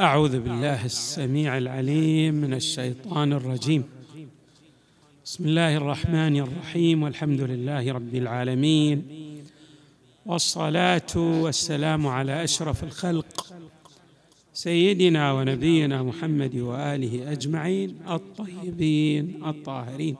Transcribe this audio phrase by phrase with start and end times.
[0.00, 3.84] أعوذ بالله السميع العليم من الشيطان الرجيم.
[5.24, 9.02] بسم الله الرحمن الرحيم والحمد لله رب العالمين
[10.26, 13.46] والصلاة والسلام على أشرف الخلق
[14.52, 20.16] سيدنا ونبينا محمد وآله أجمعين الطيبين الطاهرين.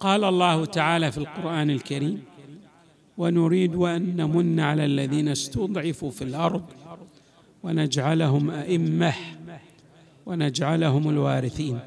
[0.00, 2.22] قال الله تعالى في القرآن الكريم
[3.18, 6.64] ونريد أن نمن على الذين استضعفوا في الأرض
[7.66, 9.14] ونجعلهم أئمة
[10.26, 11.78] ونجعلهم الوارثين.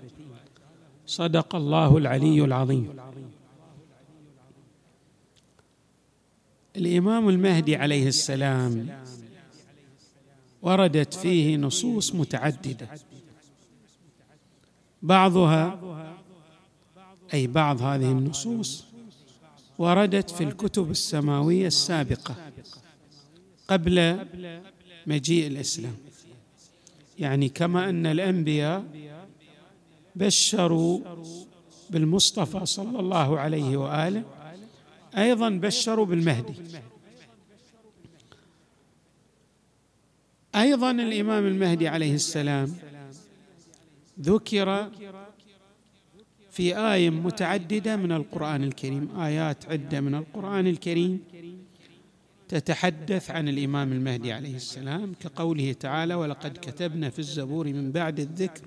[1.05, 2.95] صدق الله العلي العظيم.
[6.75, 8.89] الإمام المهدي عليه السلام
[10.61, 12.87] وردت فيه نصوص متعددة.
[15.01, 15.79] بعضها
[17.33, 18.85] أي بعض هذه النصوص
[19.77, 22.35] وردت في الكتب السماوية السابقة
[23.67, 24.25] قبل
[25.07, 25.95] مجيء الإسلام.
[27.19, 28.85] يعني كما أن الأنبياء
[30.15, 30.99] بشروا
[31.89, 34.23] بالمصطفى صلى الله عليه وآله
[35.17, 36.53] أيضا بشروا بالمهدي.
[40.55, 42.75] أيضا الإمام المهدي عليه السلام
[44.21, 44.89] ذكر
[46.51, 51.23] في آية متعددة من القرآن الكريم آيات عدة من القرآن الكريم
[52.49, 58.61] تتحدث عن الإمام المهدي عليه السلام كقوله تعالى ولقد كتبنا في الزبور من بعد الذكر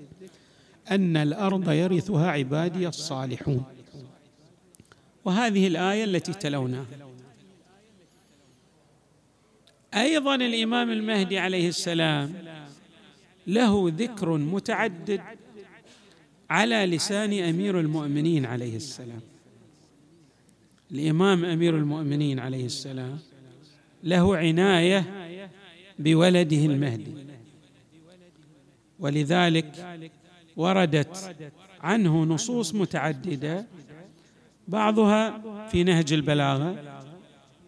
[0.91, 3.63] أن الأرض يرثها عبادي الصالحون.
[5.25, 6.85] وهذه الآية التي تلوناها.
[9.93, 12.33] أيضا الإمام المهدي عليه السلام
[13.47, 15.21] له ذكر متعدد
[16.49, 19.21] على لسان أمير المؤمنين عليه السلام.
[20.91, 23.19] الإمام أمير المؤمنين عليه السلام
[24.03, 25.05] له عناية
[25.99, 27.13] بولده المهدي.
[28.99, 29.99] ولذلك
[30.57, 31.35] وردت
[31.81, 33.65] عنه نصوص متعددة
[34.67, 36.99] بعضها في نهج البلاغة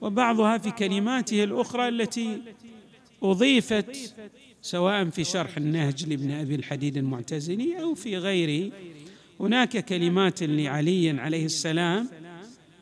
[0.02, 2.42] وبعضها في كلماته الأخرى التي
[3.24, 4.16] أضيفت
[4.62, 8.72] سواء في شرح النهج لابن أبي الحديد المعتزلي أو في غيره.
[9.40, 12.10] هناك كلمات لعلي عليه السلام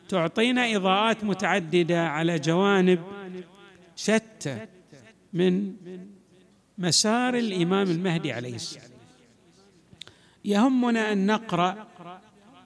[0.08, 3.00] تعطينا إضاءات متعددة على جوانب
[3.96, 4.66] شتى
[5.32, 5.76] من
[6.78, 8.90] مسار الإمام المهدي عليه السلام.
[10.44, 11.88] يهمنا أن نقرأ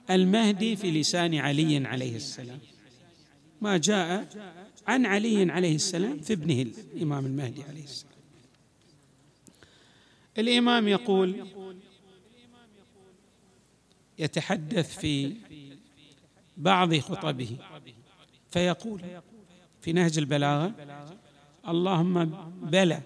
[0.09, 2.59] المهدي في لسان علي عليه السلام.
[3.61, 4.27] ما جاء
[4.87, 8.13] عن علي عليه السلام في ابنه الإمام المهدي عليه السلام.
[10.37, 11.47] الإمام يقول
[14.19, 15.35] يتحدث في
[16.59, 17.57] بعض خطبه
[18.51, 19.01] فيقول
[19.81, 20.71] في نهج البلاغة
[21.67, 22.25] اللهم
[22.61, 23.01] بلى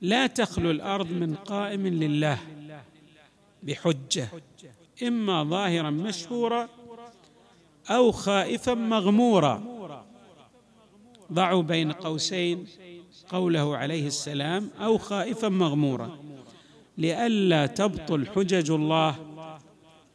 [0.00, 2.38] لا تخلو الأرض من قائم لله
[3.62, 4.28] بحجة
[5.02, 6.68] إما ظاهرا مشهورا
[7.90, 9.62] أو خائفا مغمورا.
[11.32, 12.66] ضعوا بين قوسين
[13.28, 16.18] قوله عليه السلام أو خائفا مغمورا.
[16.98, 19.16] لئلا تبطل حجج الله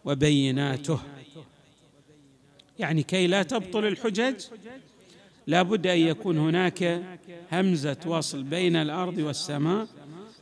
[0.06, 1.00] وبيناته.
[2.79, 4.35] يعني كي لا تبطل الحجج
[5.47, 7.03] لا بد أن يكون هناك
[7.51, 9.88] همزة وصل بين الأرض والسماء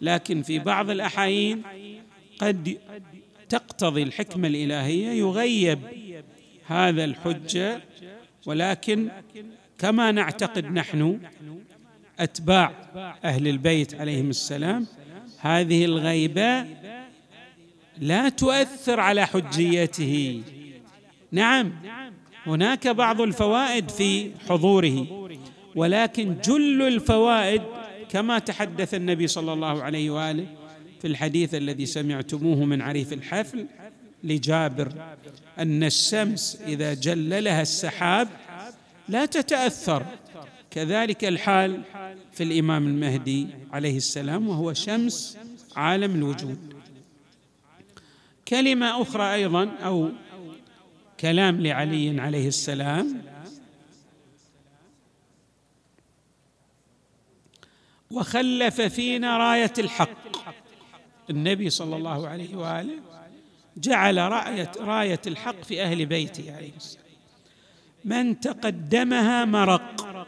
[0.01, 1.61] لكن في بعض الأحايين
[2.39, 2.77] قد
[3.49, 5.79] تقتضي الحكمة الإلهية يغيب
[6.67, 7.81] هذا الحجه
[8.45, 9.09] ولكن
[9.77, 11.19] كما نعتقد نحن
[12.19, 12.73] أتباع
[13.23, 14.87] أهل البيت عليهم السلام
[15.39, 16.65] هذه الغيبة
[17.97, 20.43] لا تؤثر على حجيته.
[21.31, 21.73] نعم.
[22.45, 25.07] هناك بعض الفوائد في حضوره
[25.75, 27.61] ولكن جل الفوائد
[28.09, 30.45] كما تحدث النبي صلى الله عليه وآله
[31.01, 33.65] في الحديث الذي سمعتموه من عريف الحفل
[34.23, 34.91] لجابر
[35.59, 38.27] أن الشمس إذا جللها السحاب
[39.09, 40.05] لا تتأثر.
[40.71, 41.81] كذلك الحال
[42.33, 45.37] في الإمام المهدي عليه السلام وهو شمس
[45.75, 46.57] عالم الوجود.
[48.47, 50.09] كلمة أخرى أيضا أو
[51.21, 53.21] كلام لعلي عليه السلام.
[58.11, 60.53] وخلف فينا رايه الحق.
[61.29, 62.99] النبي صلى الله عليه وآله
[63.77, 67.05] جعل رايه راية الحق في أهل بيته عليه السلام.
[68.05, 70.25] من تقدمها مرق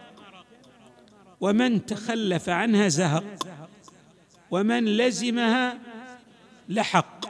[1.42, 3.48] ومن تخلف عنها زهق
[4.52, 5.80] ومن لزمها
[6.70, 7.26] لحق.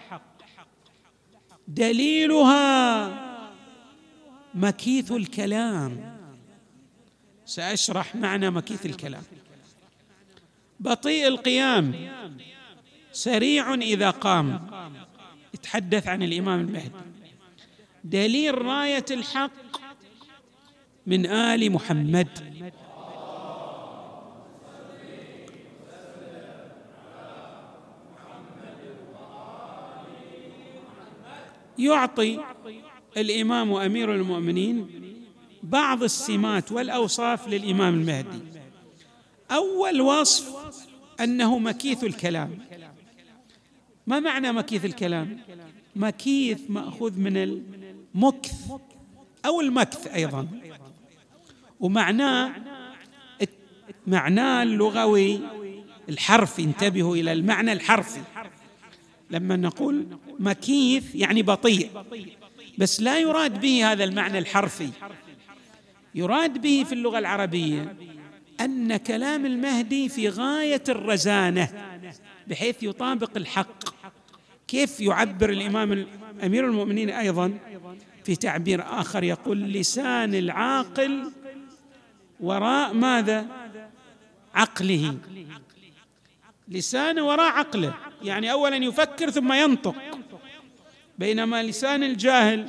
[1.67, 3.22] دليلها
[4.55, 6.17] مكيث الكلام.
[7.45, 9.23] سأشرح معنى مكيث الكلام.
[10.79, 12.11] بطيء القيام
[13.11, 14.67] سريع إذا قام.
[15.53, 16.91] يتحدث عن الإمام المهدي.
[18.03, 19.51] دليل راية الحق
[21.07, 22.29] من آل محمد.
[31.77, 32.39] يعطي
[33.17, 34.87] الإمام امير المؤمنين
[35.63, 38.39] بعض السمات والأوصاف للإمام المهدي.
[39.51, 40.53] أول وصف
[41.19, 42.57] أنه مكيث الكلام.
[44.07, 45.39] ما معنى مكيث الكلام؟
[45.95, 48.71] مكيث مأخوذ من المكث
[49.45, 50.47] أو المكث أيضا.
[51.79, 52.53] ومعناه
[54.07, 55.39] معناه اللغوي
[56.09, 56.63] الحرفي.
[56.63, 58.21] انتبهوا إلى المعنى الحرفي.
[59.31, 60.07] لما نقول
[60.39, 61.89] مكيث يعني بطيء.
[62.77, 64.89] بس لا يراد به هذا المعنى الحرفي.
[66.15, 67.95] يراد به في اللغة العربية
[68.61, 71.69] أن كلام المهدي في غاية الرزانة
[72.47, 73.83] بحيث يطابق الحق.
[74.67, 76.07] كيف يعبر الإمام
[76.43, 77.59] أمير المؤمنين أيضا
[78.23, 81.31] في تعبير آخر يقول لسان العاقل
[82.39, 83.45] وراء ماذا؟
[84.55, 85.17] عقله.
[86.67, 89.95] لسانه وراء عقله يعني اولا يفكر ثم ينطق.
[91.23, 92.65] بينما لسان الجاهل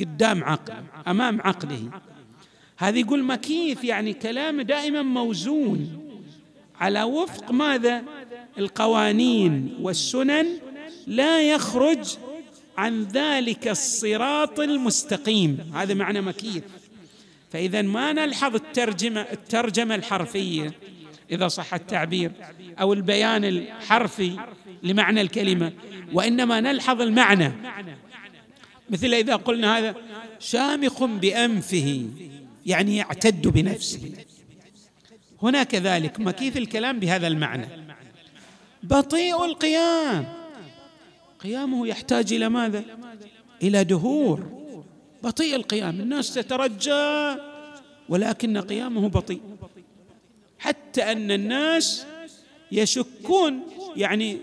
[0.00, 1.90] قدام عقله أمام عقله.
[2.78, 6.00] هذا يقول مكيف يعني كلام دائما موزون
[6.80, 8.02] على وفق ماذا؟
[8.58, 10.46] القوانين والسنن
[11.06, 12.16] لا يخرج
[12.78, 15.72] عن ذلك الصراط المستقيم.
[15.74, 16.64] هذا معنى مكيف
[17.52, 20.72] فاذا ما نلحظ الترجمة الترجمة الحرفية
[21.30, 22.32] إذا صح التعبير
[22.80, 24.36] أو البيان الحرفي
[24.82, 25.72] لمعنى الكلمة
[26.12, 27.52] وإنما نلحظ المعنى.
[28.90, 29.94] مثل إذا قلنا هذا
[30.38, 32.08] شامخ بأنفه
[32.66, 34.12] يعني يعتد بنفسه.
[35.42, 37.68] هنا كذلك مكيث الكلام بهذا المعنى.
[38.82, 40.32] بطيء القيام.
[41.40, 42.84] قيامه يحتاج إلى ماذا؟
[43.62, 44.60] إلى دهور.
[45.22, 46.00] بطيء القيام.
[46.00, 47.36] الناس تترجى
[48.08, 49.40] ولكن قيامه بطيء.
[50.58, 52.06] حتى أن الناس
[52.72, 53.60] يشكون
[53.96, 54.38] يعني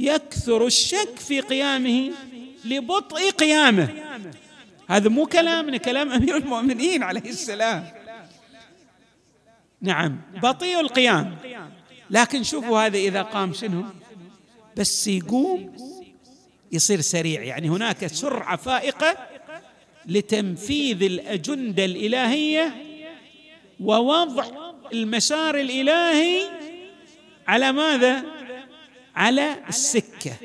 [0.00, 2.10] يكثر الشك في قيامه
[2.64, 3.88] لبطء قيامه.
[4.88, 7.84] هذا مو كلامنا كلام أمير المؤمنين عليه السلام.
[9.80, 11.36] نعم بطيء القيام.
[12.10, 13.84] لكن شوفوا هذا إذا قام شنو؟
[14.76, 15.76] بس يقوم
[16.72, 17.42] يصير سريع.
[17.42, 19.16] يعني هناك سرعة فائقة
[20.06, 22.74] لتنفيذ الأجندة الإلهية
[23.80, 24.44] ووضع
[24.92, 26.42] المسار الإلهي
[27.48, 28.39] على ماذا؟
[29.16, 30.36] على السكة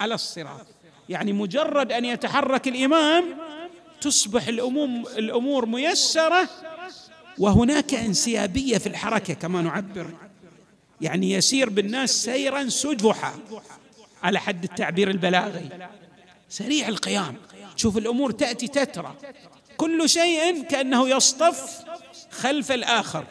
[0.00, 0.66] على الصراط.
[1.08, 3.24] يعني مجرد أن يتحرك الإمام
[4.00, 4.46] تصبح
[5.18, 6.48] الأمور ميسرة
[7.38, 10.14] وهناك انسيابية في الحركة كما نعبر.
[11.00, 13.34] يعني يسير بالناس سيرا سجحا
[14.22, 15.88] على حد التعبير البلاغي.
[16.48, 17.36] سريع القيام.
[17.76, 19.16] تشوف الأمور تأتي تترى.
[19.76, 21.84] كل شيء كأنه يصطف
[22.30, 23.24] خلف الآخر.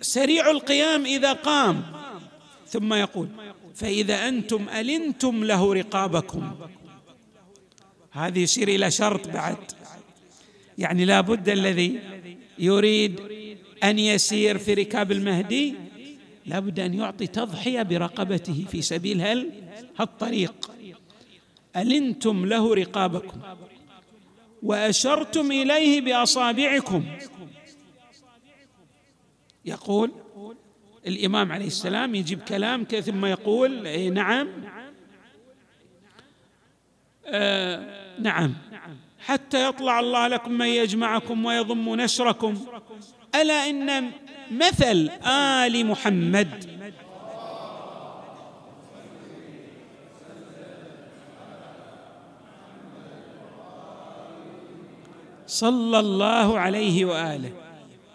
[0.00, 1.99] سريع القيام إذا قام.
[2.70, 3.28] ثم يقول
[3.74, 6.50] فإذا أنتم ألنتم له رقابكم.
[8.10, 9.56] هذه يشير إلى شرط بعد.
[10.78, 12.00] يعني لا بد الذي
[12.58, 13.20] يريد
[13.84, 15.74] أن يسير في ركاب المهدي
[16.46, 19.50] لا بد أن يعطي تضحية برقبته في سبيل هل؟
[19.98, 20.70] هالطريق.
[21.76, 23.40] ألنتم له رقابكم.
[24.62, 27.04] وأشرتم إليه بأصابعكم.
[29.64, 30.10] يقول
[31.06, 34.48] الإمام عليه السلام يجيب كلام ثم يقول إيه نعم.
[37.26, 38.54] آه نعم.
[39.18, 42.66] حتى يطلع الله لكم من يجمعكم ويضم نشركم.
[43.34, 44.10] ألا إن
[44.50, 46.70] مثل آل محمد؟
[55.46, 57.52] صلى الله عليه وآله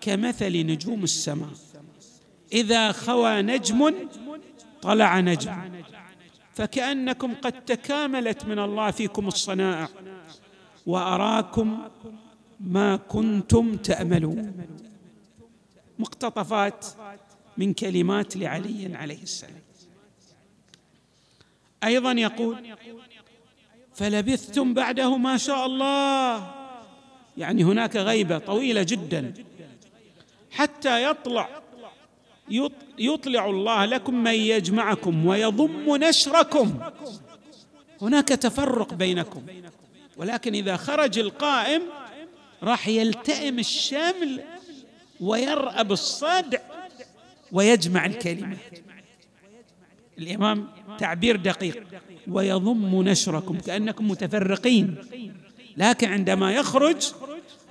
[0.02, 1.50] كمثل نجوم السماء.
[2.56, 3.94] إذا خوى نجم
[4.82, 5.72] طلع نجم.
[6.54, 9.90] فكأنكم قد تكاملت من الله فيكم الصنائع
[10.86, 11.80] وأراكم
[12.60, 14.68] ما كنتم تأملون.
[16.00, 16.86] مقتطفات
[17.58, 19.62] من كلمات لعلي عليه السلام.
[21.84, 22.76] أيضا يقول
[23.94, 26.52] فلبثتم بعده ما شاء الله.
[27.38, 29.34] يعني هناك غيبة طويلة جدا.
[30.52, 31.50] حتى يطلع
[33.00, 36.80] يطلع الله لكم من يجمعكم ويضم نشركم.
[38.02, 39.42] هناك تفرق بينكم.
[40.18, 41.82] ولكن إذا خرج القائم
[42.64, 44.44] راح يلتئم الشمل
[45.20, 46.60] ويرأب الصدع
[47.52, 48.58] ويجمع الكلمة
[50.18, 50.68] الإمام
[51.00, 51.84] تعبير دقيق.
[52.28, 54.96] ويضم نشركم كأنكم متفرقين.
[55.78, 57.12] لكن عندما يخرج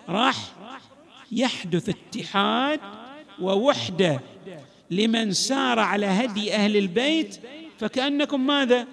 [0.09, 0.37] راح
[1.33, 2.81] يحدث اتحاد
[3.41, 4.21] ووحدة
[4.97, 7.41] لمن سار على هدي أهل البيت
[7.79, 8.87] فكأنكم ماذا؟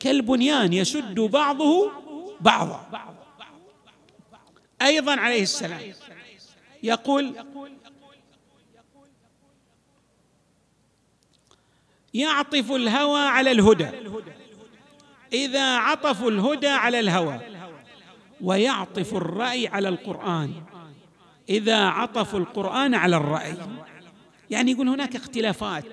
[0.00, 1.90] كالبنيان يشد بعضه
[2.40, 3.08] بعضا.
[4.82, 5.80] أيضا عليه السلام
[6.82, 7.34] يقول
[12.14, 13.88] يعطف الهوى على الهدى
[15.32, 17.40] إذا عطفوا الهدى على الهوى
[18.40, 20.52] ويعطف الرأي على القرآن
[21.48, 23.54] إذا عطفوا القرآن على الرأي.
[24.52, 25.84] يعني يقول هناك اختلافات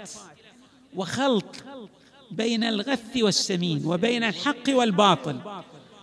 [0.95, 1.55] وخلط
[2.31, 5.39] بين الغث والسمين وبين الحق والباطل.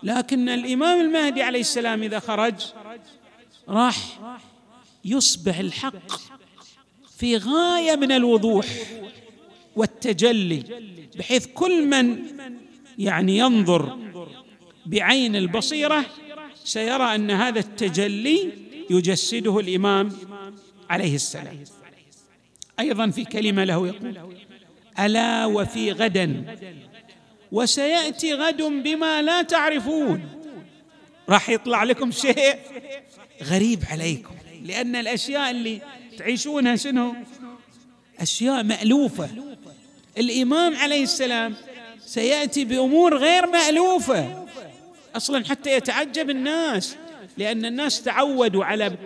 [0.02, 2.54] لكن الإمام المهدي عليه السلام إذا خرج
[3.68, 3.96] راح
[5.04, 6.12] يصبح الحق
[7.16, 8.66] في غاية من الوضوح
[9.76, 10.62] والتجلي
[11.18, 12.22] بحيث كل من
[12.98, 13.98] يعني ينظر
[14.86, 16.04] بعين البصيرة
[16.64, 18.52] سيرى أن هذا التجلي
[18.90, 20.12] يجسده الإمام
[20.90, 21.64] عليه السلام.
[22.80, 24.18] أيضا في كلمة له يقول
[24.98, 26.56] ألا وفي غدا.
[27.52, 30.28] وسيأتي غد بما لا تعرفون.
[31.28, 32.56] راح يطلع لكم شيء
[33.42, 35.80] غريب عليكم لأن الأشياء اللي
[36.18, 37.14] تعيشونها شنو؟
[38.20, 39.28] أشياء مألوفة.
[40.18, 41.54] الإمام عليه السلام
[42.06, 44.46] سيأتي بأمور غير مألوفة.
[45.16, 46.96] أصلا حتى يتعجب الناس
[47.38, 48.96] لأن الناس تعودوا على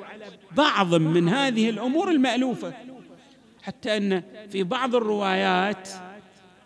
[0.56, 2.72] بعض من هذه الأمور المألوفة.
[3.62, 5.88] حتى أن في بعض الروايات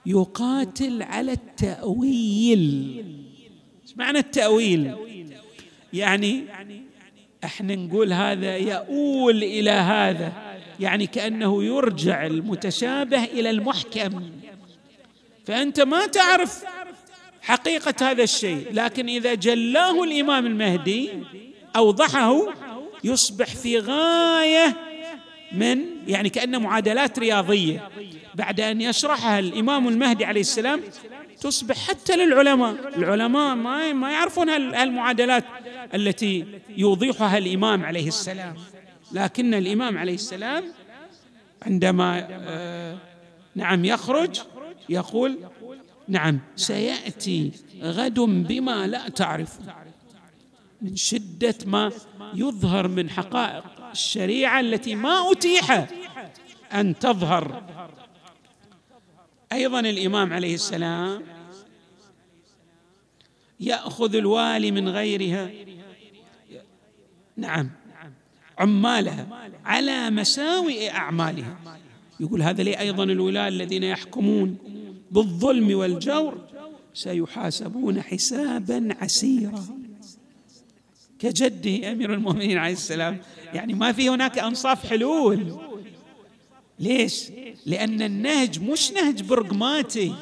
[0.07, 3.05] يقاتل على التأويل.
[3.83, 4.95] إيش معنى التأويل؟
[5.93, 6.45] يعني
[7.45, 10.33] إحنا نقول هذا يؤول إلى هذا
[10.81, 14.23] يعني كأنه يرجع المتشابه إلى المحكم.
[15.45, 16.65] فأنت ما تعرف
[17.43, 21.11] حقيقة هذا الشيء لكن إذا جلاه الإمام المهدي
[21.77, 22.55] أوضحه
[23.05, 24.77] يصبح في غاية
[25.59, 27.89] من يعني كأنه معادلات رياضية.
[28.35, 30.81] بعد أن يشرحها الإمام المهدي عليه السلام
[31.41, 35.45] تصبح حتى للعلماء العلماء ما ما يعرفون هالمعادلات
[35.95, 36.47] التي
[36.77, 38.55] يوضحها الإمام عليه السلام.
[39.13, 40.65] لكن الإمام عليه السلام
[41.63, 42.99] عندما آه
[43.55, 44.41] نعم يخرج
[44.89, 45.39] يقول
[46.09, 47.51] نعم سيأتي
[47.83, 49.59] غد بما لا تعرف
[50.83, 51.93] من شدة ما
[52.35, 53.65] يظهر من حقائق.
[53.95, 55.89] الشريعة التي ما أتيح
[56.73, 57.63] أن تظهر.
[59.53, 61.23] أيضا الإمام عليه السلام
[63.61, 65.51] يأخذ الوالي من غيرها.
[67.37, 67.71] نعم.
[68.59, 71.57] عمالها على مساوئ أعمالها.
[72.21, 74.59] يقول هذا لي أيضا الولاة الذين يحكمون
[75.11, 76.39] بالظلم والجور.
[76.95, 79.84] سيحاسبون حسابا عسيرا.
[81.25, 83.19] كجده أمير المؤمنين عليه السلام.
[83.55, 85.59] يعني ما في هناك أنصاف حلول.
[86.79, 87.31] ليش؟
[87.67, 90.15] لأن النهج مش نهج برغماتي.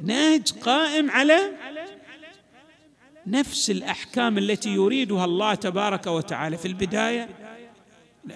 [0.00, 1.38] نهج قائم على
[3.26, 6.56] نفس الأحكام التي يريدها الله تبارك وتعالى.
[6.56, 7.28] في البداية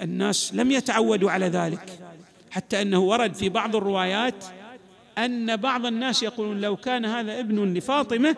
[0.02, 1.98] الناس لم يتعودوا على ذلك.
[2.50, 4.44] حتى أنه ورد في بعض الروايات
[5.18, 8.36] أن بعض الناس يقولون لو كان هذا ابن لفاطمة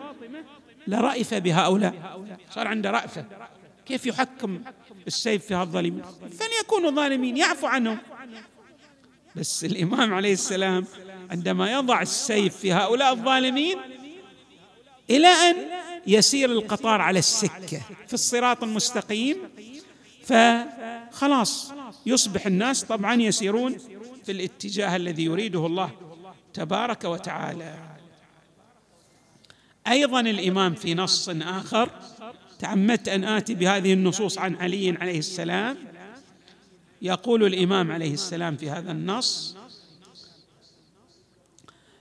[0.87, 2.25] لرأف بهؤلاء.
[2.51, 3.25] صار عنده رأفة.
[3.85, 4.61] كيف يحكم
[5.07, 6.03] السيف في هالظالمين
[6.39, 7.97] فليكونوا ظالمين يعفو عنهم.
[9.35, 10.85] بس الإمام عليه السلام
[11.31, 13.77] عندما يضع السيف في هؤلاء الظالمين
[15.09, 15.55] إلى أن
[16.07, 19.37] يسير القطار على السكة في الصراط المستقيم
[20.23, 21.73] فخلاص
[22.05, 23.77] يصبح الناس طبعا يسيرون
[24.25, 25.91] في الاتجاه الذي يريده الله
[26.53, 27.77] تبارك وتعالى.
[29.87, 31.89] أيضا الإمام في نص آخر
[32.59, 35.77] تعمدت أن آتي بهذه النصوص عن علي عليه السلام.
[37.01, 39.55] يقول الإمام عليه السلام في هذا النص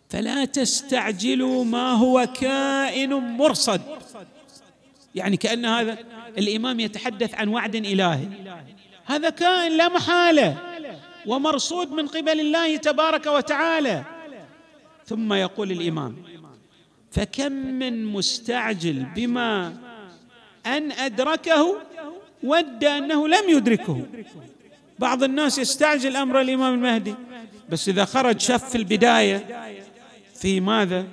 [0.09, 3.81] فلا تستعجلوا ما هو كائن مرصد.
[5.15, 5.99] يعني كأن هذا
[6.39, 8.29] الإمام يتحدث عن وعد إلهي.
[9.05, 10.59] هذا كائن لا محالة
[11.27, 14.05] ومرصود من قبل الله تبارك وتعالى.
[15.07, 16.17] ثم يقول الإمام
[17.11, 19.75] فكم من مستعجل بما
[20.67, 21.77] أن أدركه
[22.43, 24.07] ود أنه لم يدركه.
[24.99, 27.15] بعض الناس يستعجل أمر الإمام المهدي
[27.71, 29.47] بس إذا خرج شف في البداية
[30.35, 31.07] في ماذا؟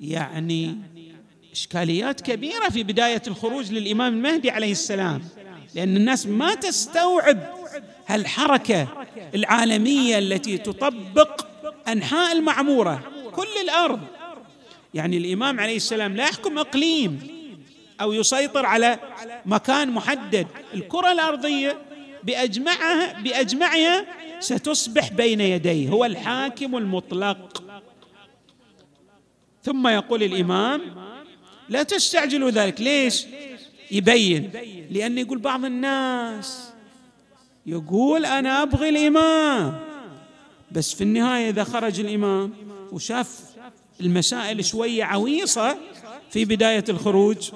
[0.00, 0.76] يعني
[1.52, 5.22] إشكاليات كبيرة في بداية الخروج للإمام المهدي عليه السلام
[5.74, 7.38] لأن الناس ما تستوعب
[8.06, 8.88] هالحركة
[9.34, 11.46] العالمية التي تطبق
[11.88, 13.02] أنحاء المعمورة.
[13.32, 14.00] كل الأرض
[14.96, 17.18] يعني الإمام عليه السلام لا يحكم إقليم
[18.00, 18.98] أو يسيطر على
[19.46, 20.46] مكان محدد.
[20.74, 21.78] الكرة الأرضية
[22.22, 24.06] باجمعها بأجمعها
[24.40, 25.88] ستصبح بين يديه.
[25.88, 27.62] هو الحاكم المطلق.
[29.62, 30.80] ثم يقول الإمام
[31.68, 32.80] لا تستعجلوا ذلك.
[32.80, 33.26] ليش؟
[33.90, 34.50] يبين.
[34.90, 36.72] لأن يقول بعض الناس
[37.66, 39.80] يقول أنا أبغي الإمام.
[40.72, 42.52] بس في النهاية إذا خرج الإمام
[42.92, 43.45] وشاف
[44.00, 45.76] المسائل شوية عويصة
[46.30, 47.50] في بداية الخروج.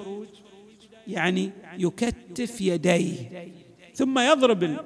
[1.07, 3.15] يعني يكتف يديه
[3.95, 4.77] ثم يضرب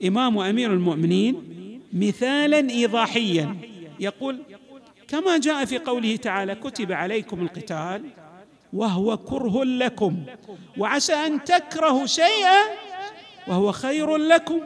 [0.00, 1.42] الإمام أمير المؤمنين
[1.92, 3.56] مثالا إيضاحيا
[4.00, 4.42] يقول
[5.08, 8.04] كما جاء في قوله تعالى كتب عليكم القتال
[8.72, 10.22] وهو كره لكم
[10.78, 12.60] وعسى أن تكرهوا شيئا
[13.48, 14.60] وهو خير لكم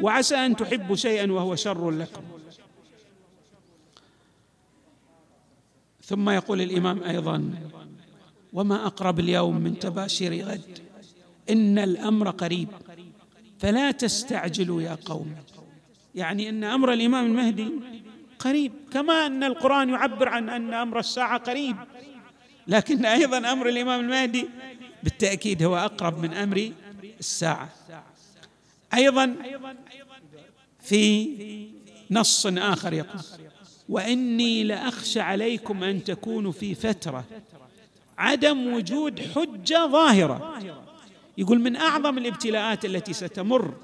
[0.00, 2.22] وعسى أن تحبوا شيئا وهو شر لكم.
[6.04, 7.50] ثم يقول الإمام أيضا
[8.52, 10.78] وما أقرب اليوم من تباشير غد
[11.50, 12.68] إن الأمر قريب
[13.58, 15.34] فلا تستعجلوا يا قوم.
[16.14, 17.68] يعني إن أمر الإمام المهدي
[18.38, 21.76] قريب كما أن القرآن يعبر عن أن أمر الساعة قريب.
[22.66, 24.48] لكن أيضا أمر الإمام المهدي
[25.02, 26.72] بالتأكيد هو أقرب من أمر
[27.20, 27.68] الساعة.
[28.94, 29.36] أيضا
[30.80, 31.28] في
[32.10, 33.20] نص آخر يقول
[33.92, 37.24] وإني لأخشى عليكم أن تكونوا في فترة
[38.18, 40.58] عدم وجود حجة ظاهرة.
[41.38, 43.74] يقول من أعظم الابتلاءات التي ستمر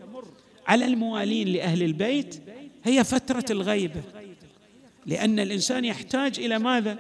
[0.67, 2.43] على الموالين لأهل البيت
[2.85, 4.03] هي فترة الغيبه
[5.07, 6.99] لأن الإنسان يحتاج إلى ماذا؟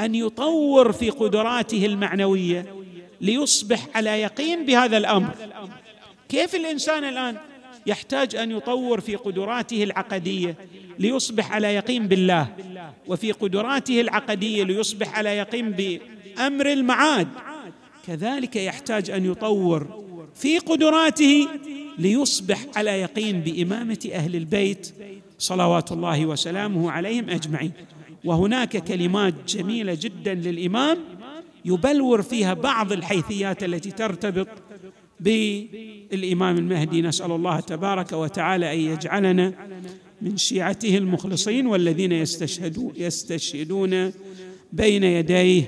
[0.00, 2.74] أن يطور في قدراته المعنوية
[3.20, 5.34] ليصبح على يقين بهذا الأمر.
[6.28, 7.36] كيف الإنسان الآن
[7.86, 10.56] يحتاج أن يطور في قدراته العقدية
[10.98, 12.48] ليصبح على يقين بالله
[13.06, 17.28] وفي قدراته العقدية ليصبح على يقين بأمر المعاد.
[18.06, 21.48] كذلك يحتاج أن يطور في قدراته
[21.98, 24.94] ليصبح على يقين بإمامة أهل البيت
[25.38, 27.72] صلوات الله وسلامه عليهم أجمعين.
[28.24, 30.98] وهناك كلمات جميلة جدا للإمام
[31.64, 34.48] يبلور فيها بعض الحيثيات التي ترتبط
[35.20, 37.02] بالإمام المهدي.
[37.02, 39.52] نسأل الله تبارك وتعالى أن يجعلنا
[40.22, 44.12] من شيعته المخلصين والذين يستشهدون يستشهدون
[44.72, 45.62] بين يديه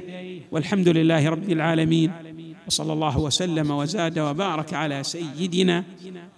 [0.50, 2.12] والحمد لله رب العالمين.
[2.66, 5.84] وصلى الله وسلم وزاد وبارك على سيدنا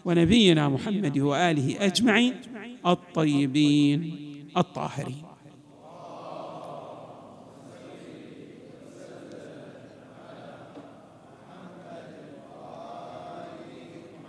[0.05, 2.35] ونبينا محمد وآله أجمعين
[2.87, 4.15] الطيبين
[4.57, 5.30] الطاهرين.